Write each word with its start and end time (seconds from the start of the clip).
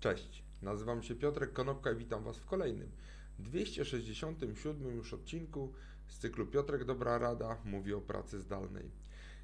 Cześć, 0.00 0.44
nazywam 0.62 1.02
się 1.02 1.14
Piotrek 1.14 1.52
Konopka 1.52 1.92
i 1.92 1.96
witam 1.96 2.24
Was 2.24 2.38
w 2.38 2.46
kolejnym 2.46 2.90
267 3.38 4.94
już 4.94 5.14
odcinku 5.14 5.72
z 6.08 6.18
cyklu 6.18 6.46
Piotrek 6.46 6.84
Dobra 6.84 7.18
Rada 7.18 7.58
mówi 7.64 7.94
o 7.94 8.00
pracy 8.00 8.40
zdalnej. 8.40 8.90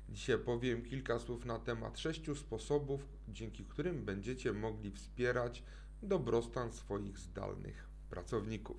Dzisiaj 0.09 0.38
powiem 0.38 0.83
kilka 0.83 1.19
słów 1.19 1.45
na 1.45 1.59
temat 1.59 1.99
sześciu 1.99 2.35
sposobów, 2.35 3.09
dzięki 3.29 3.65
którym 3.65 4.04
będziecie 4.04 4.53
mogli 4.53 4.91
wspierać 4.91 5.62
dobrostan 6.02 6.73
swoich 6.73 7.19
zdalnych 7.19 7.89
pracowników. 8.11 8.77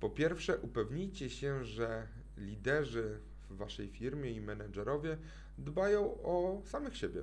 Po 0.00 0.10
pierwsze, 0.10 0.58
upewnijcie 0.58 1.30
się, 1.30 1.64
że 1.64 2.08
liderzy 2.36 3.20
w 3.50 3.56
Waszej 3.56 3.88
firmie 3.88 4.30
i 4.30 4.40
menedżerowie 4.40 5.18
dbają 5.58 6.22
o 6.22 6.62
samych 6.64 6.96
siebie 6.96 7.22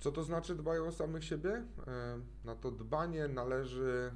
co 0.00 0.12
to 0.12 0.24
znaczy 0.24 0.54
dbają 0.54 0.86
o 0.86 0.92
samych 0.92 1.24
siebie? 1.24 1.64
E, 1.86 2.20
na 2.44 2.54
to 2.54 2.70
dbanie 2.70 3.28
należy 3.28 4.12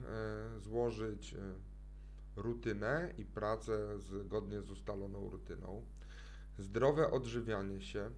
e, 0.57 0.61
złożyć 0.61 1.35
rutynę 2.37 3.15
i 3.19 3.25
pracę 3.25 3.99
zgodnie 3.99 4.63
z 4.63 4.71
ustaloną 4.71 5.31
rutyną, 5.31 5.83
zdrowe 6.59 7.11
odżywianie 7.11 7.81
się, 7.81 8.11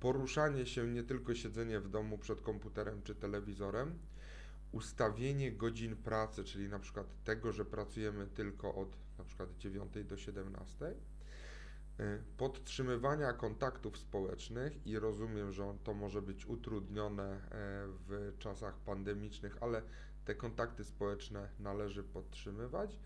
poruszanie 0.00 0.66
się, 0.66 0.86
nie 0.86 1.02
tylko 1.02 1.34
siedzenie 1.34 1.80
w 1.80 1.88
domu 1.88 2.18
przed 2.18 2.40
komputerem 2.40 3.02
czy 3.02 3.14
telewizorem, 3.14 3.98
ustawienie 4.72 5.52
godzin 5.52 5.96
pracy, 5.96 6.44
czyli 6.44 6.68
na 6.68 6.78
przykład 6.78 7.06
tego, 7.24 7.52
że 7.52 7.64
pracujemy 7.64 8.26
tylko 8.26 8.74
od 8.74 8.96
na 9.18 9.24
przykład 9.24 9.56
9 9.58 9.92
do 10.04 10.16
17 10.16 10.86
Y, 10.86 10.94
podtrzymywania 12.36 13.32
kontaktów 13.32 13.98
społecznych 13.98 14.86
i 14.86 14.98
rozumiem, 14.98 15.52
że 15.52 15.74
to 15.84 15.94
może 15.94 16.22
być 16.22 16.46
utrudnione 16.46 17.24
e, 17.24 17.40
w 18.08 18.34
czasach 18.38 18.78
pandemicznych, 18.78 19.56
ale 19.60 19.82
te 20.24 20.34
kontakty 20.34 20.84
społeczne 20.84 21.48
należy 21.58 22.02
podtrzymywać 22.02 22.98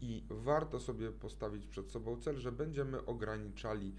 i 0.00 0.26
warto 0.30 0.80
sobie 0.80 1.12
postawić 1.12 1.66
przed 1.66 1.90
sobą 1.90 2.20
cel, 2.20 2.36
że 2.36 2.52
będziemy 2.52 3.04
ograniczali 3.04 3.94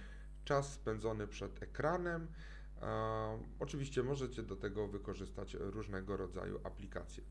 czas 0.45 0.73
spędzony 0.73 1.27
przed 1.27 1.63
ekranem. 1.63 2.27
Oczywiście 3.59 4.03
możecie 4.03 4.43
do 4.43 4.55
tego 4.55 4.87
wykorzystać 4.87 5.53
różnego 5.59 6.17
rodzaju 6.17 6.59
aplikacje. 6.63 7.23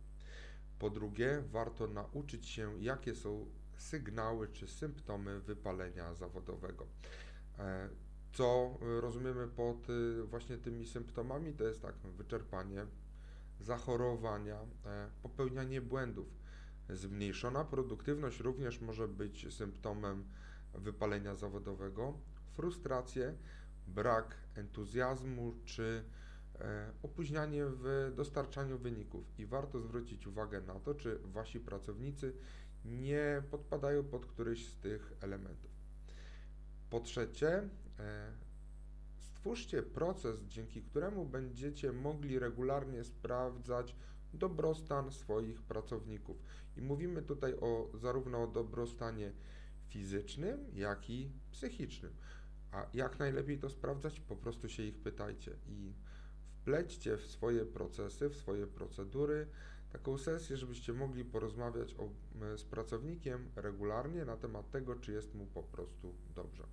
Po 0.78 0.90
drugie, 0.90 1.42
warto 1.50 1.86
nauczyć 1.86 2.48
się, 2.48 2.82
jakie 2.82 3.14
są 3.14 3.46
sygnały 3.76 4.48
czy 4.48 4.68
symptomy 4.68 5.40
wypalenia 5.40 6.14
zawodowego. 6.14 6.86
E, 7.58 7.88
co 8.32 8.78
rozumiemy 9.00 9.48
pod 9.48 9.90
y, 9.90 10.22
właśnie 10.22 10.58
tymi 10.58 10.86
symptomami? 10.86 11.52
To 11.52 11.64
jest 11.64 11.82
tak, 11.82 11.94
wyczerpanie, 11.96 12.86
zachorowania, 13.60 14.58
e, 14.86 15.08
popełnianie 15.22 15.80
błędów. 15.80 16.26
Zmniejszona 16.88 17.64
produktywność 17.64 18.40
również 18.40 18.80
może 18.80 19.08
być 19.08 19.54
symptomem 19.54 20.24
wypalenia 20.74 21.34
zawodowego, 21.34 22.18
frustrację, 22.52 23.34
brak 23.86 24.36
entuzjazmu 24.54 25.54
czy 25.64 26.04
opóźnianie 27.02 27.64
w 27.66 28.12
dostarczaniu 28.16 28.78
wyników. 28.78 29.24
I 29.38 29.46
warto 29.46 29.80
zwrócić 29.80 30.26
uwagę 30.26 30.60
na 30.60 30.80
to, 30.80 30.94
czy 30.94 31.18
wasi 31.24 31.60
pracownicy 31.60 32.32
nie 32.84 33.42
podpadają 33.50 34.04
pod 34.04 34.26
któryś 34.26 34.68
z 34.68 34.76
tych 34.76 35.12
elementów. 35.20 35.70
Po 36.90 37.00
trzecie, 37.00 37.68
e, 37.98 38.32
stwórzcie 39.18 39.82
proces, 39.82 40.44
dzięki 40.44 40.82
któremu 40.82 41.26
będziecie 41.26 41.92
mogli 41.92 42.38
regularnie 42.38 43.04
sprawdzać 43.04 43.96
dobrostan 44.34 45.12
swoich 45.12 45.62
pracowników. 45.62 46.36
I 46.76 46.82
mówimy 46.82 47.22
tutaj 47.22 47.54
o 47.54 47.90
zarówno 47.94 48.42
o 48.42 48.46
dobrostanie 48.46 49.32
fizycznym, 49.88 50.66
jak 50.72 51.10
i 51.10 51.30
psychicznym. 51.52 52.12
A 52.72 52.86
jak 52.94 53.18
najlepiej 53.18 53.58
to 53.58 53.70
sprawdzać? 53.70 54.20
Po 54.20 54.36
prostu 54.36 54.68
się 54.68 54.82
ich 54.82 54.98
pytajcie 54.98 55.56
i 55.66 55.92
wplećcie 56.64 57.16
w 57.16 57.26
swoje 57.26 57.66
procesy, 57.66 58.28
w 58.28 58.36
swoje 58.36 58.66
procedury 58.66 59.46
taką 59.92 60.18
sesję, 60.18 60.56
żebyście 60.56 60.92
mogli 60.92 61.24
porozmawiać 61.24 61.94
o, 61.94 62.08
z 62.56 62.64
pracownikiem 62.64 63.48
regularnie 63.56 64.24
na 64.24 64.36
temat 64.36 64.70
tego, 64.70 64.94
czy 64.94 65.12
jest 65.12 65.34
mu 65.34 65.46
po 65.46 65.62
prostu 65.62 66.14
dobrze. 66.34 66.64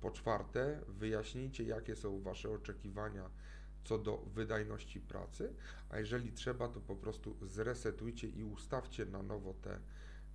Po 0.00 0.10
czwarte, 0.10 0.80
wyjaśnijcie, 0.88 1.64
jakie 1.64 1.96
są 1.96 2.20
Wasze 2.20 2.50
oczekiwania 2.50 3.30
co 3.84 3.98
do 3.98 4.16
wydajności 4.34 5.00
pracy, 5.00 5.54
a 5.90 5.98
jeżeli 5.98 6.32
trzeba, 6.32 6.68
to 6.68 6.80
po 6.80 6.96
prostu 6.96 7.36
zresetujcie 7.42 8.28
i 8.28 8.44
ustawcie 8.44 9.06
na 9.06 9.22
nowo 9.22 9.54
te 9.54 9.80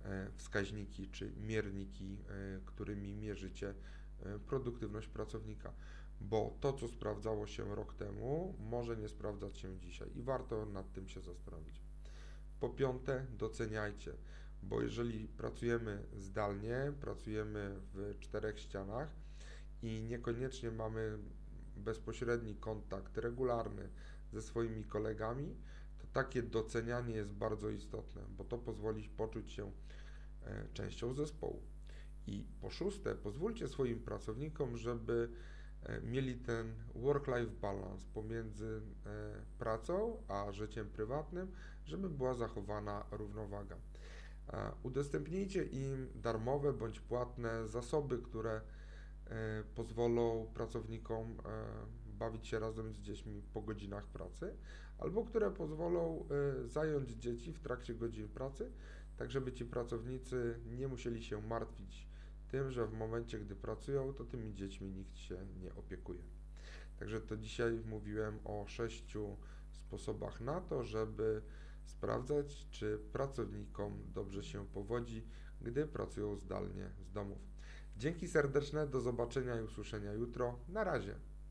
e, 0.04 0.30
wskaźniki 0.36 1.08
czy 1.08 1.32
mierniki, 1.36 2.18
e, 2.28 2.60
którymi 2.64 3.14
mierzycie 3.14 3.74
e, 4.22 4.38
produktywność 4.38 5.08
pracownika 5.08 5.72
bo 6.20 6.56
to, 6.60 6.72
co 6.72 6.88
sprawdzało 6.88 7.46
się 7.46 7.74
rok 7.74 7.94
temu, 7.94 8.54
może 8.60 8.96
nie 8.96 9.08
sprawdzać 9.08 9.58
się 9.58 9.78
dzisiaj 9.78 10.08
i 10.14 10.22
warto 10.22 10.66
nad 10.66 10.92
tym 10.92 11.08
się 11.08 11.20
zastanowić. 11.20 11.80
Po 12.60 12.68
piąte, 12.68 13.26
doceniajcie, 13.38 14.12
bo 14.62 14.82
jeżeli 14.82 15.28
pracujemy 15.28 16.06
zdalnie, 16.16 16.92
pracujemy 17.00 17.80
w 17.94 18.14
czterech 18.20 18.60
ścianach 18.60 19.08
i 19.82 20.02
niekoniecznie 20.02 20.70
mamy 20.70 21.18
bezpośredni 21.76 22.54
kontakt 22.54 23.18
regularny 23.18 23.88
ze 24.32 24.42
swoimi 24.42 24.84
kolegami, 24.84 25.56
to 25.98 26.06
takie 26.12 26.42
docenianie 26.42 27.14
jest 27.14 27.32
bardzo 27.32 27.70
istotne, 27.70 28.22
bo 28.36 28.44
to 28.44 28.58
pozwoli 28.58 29.08
poczuć 29.08 29.52
się 29.52 29.72
e, 30.42 30.68
częścią 30.74 31.14
zespołu. 31.14 31.62
I 32.26 32.44
po 32.60 32.70
szóste, 32.70 33.14
pozwólcie 33.14 33.68
swoim 33.68 34.00
pracownikom, 34.00 34.76
żeby 34.76 35.28
mieli 36.02 36.36
ten 36.36 36.74
work-life 36.94 37.52
balance 37.62 38.06
pomiędzy 38.14 38.82
e, 39.06 39.10
pracą 39.58 40.22
a 40.28 40.52
życiem 40.52 40.90
prywatnym, 40.90 41.52
żeby 41.84 42.10
była 42.10 42.34
zachowana 42.34 43.04
równowaga. 43.10 43.76
E, 44.52 44.72
udostępnijcie 44.82 45.64
im 45.64 46.08
darmowe 46.14 46.72
bądź 46.72 47.00
płatne 47.00 47.68
zasoby, 47.68 48.18
które 48.18 48.60
pozwolą 49.74 50.46
pracownikom 50.54 51.36
bawić 52.06 52.46
się 52.48 52.58
razem 52.58 52.94
z 52.94 52.98
dziećmi 52.98 53.42
po 53.52 53.62
godzinach 53.62 54.06
pracy, 54.06 54.56
albo 54.98 55.24
które 55.24 55.50
pozwolą 55.50 56.28
zająć 56.66 57.10
dzieci 57.10 57.52
w 57.52 57.60
trakcie 57.60 57.94
godzin 57.94 58.28
pracy, 58.28 58.72
tak 59.16 59.30
żeby 59.30 59.52
ci 59.52 59.64
pracownicy 59.64 60.60
nie 60.66 60.88
musieli 60.88 61.22
się 61.22 61.42
martwić 61.42 62.08
tym, 62.48 62.70
że 62.70 62.86
w 62.86 62.92
momencie, 62.92 63.38
gdy 63.38 63.56
pracują, 63.56 64.12
to 64.12 64.24
tymi 64.24 64.54
dziećmi 64.54 64.90
nikt 64.90 65.16
się 65.16 65.46
nie 65.60 65.74
opiekuje. 65.74 66.22
Także 66.98 67.20
to 67.20 67.36
dzisiaj 67.36 67.80
mówiłem 67.86 68.38
o 68.44 68.64
sześciu 68.66 69.36
sposobach 69.72 70.40
na 70.40 70.60
to, 70.60 70.82
żeby 70.82 71.42
sprawdzać, 71.84 72.66
czy 72.70 72.98
pracownikom 73.12 73.98
dobrze 74.14 74.44
się 74.44 74.66
powodzi, 74.66 75.26
gdy 75.60 75.86
pracują 75.86 76.36
zdalnie 76.36 76.90
z 77.00 77.12
domów. 77.12 77.38
Dzięki 77.96 78.28
serdeczne, 78.28 78.86
do 78.86 79.00
zobaczenia 79.00 79.60
i 79.60 79.62
usłyszenia 79.62 80.12
jutro. 80.12 80.58
Na 80.68 80.84
razie. 80.84 81.14